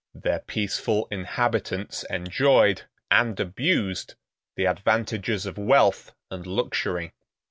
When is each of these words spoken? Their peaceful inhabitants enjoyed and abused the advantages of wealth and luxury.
Their 0.15 0.39
peaceful 0.39 1.07
inhabitants 1.11 2.03
enjoyed 2.09 2.87
and 3.11 3.39
abused 3.39 4.15
the 4.55 4.65
advantages 4.65 5.45
of 5.45 5.59
wealth 5.59 6.11
and 6.31 6.47
luxury. 6.47 7.11